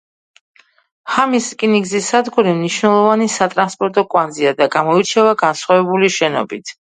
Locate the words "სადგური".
2.13-2.53